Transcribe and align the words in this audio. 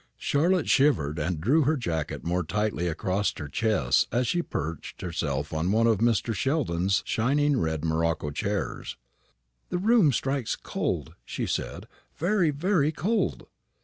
Charlotte 0.17 0.67
shivered, 0.67 1.19
and 1.19 1.39
drew 1.39 1.61
her 1.61 1.77
jacket 1.77 2.23
more 2.23 2.41
tightly 2.41 2.87
across 2.87 3.31
her 3.37 3.47
chest 3.47 4.07
as 4.11 4.25
she 4.25 4.41
perched 4.41 5.01
herself 5.01 5.53
on 5.53 5.71
one 5.71 5.85
of 5.85 5.99
Mr. 5.99 6.33
Sheldon's 6.33 7.03
shining 7.05 7.59
red 7.59 7.85
morocco 7.85 8.31
chairs. 8.31 8.97
"The 9.69 9.77
room 9.77 10.11
strikes 10.11 10.55
cold," 10.55 11.13
she 11.23 11.45
said; 11.45 11.87
"very, 12.15 12.49
very 12.49 12.91
cold." 12.91 13.45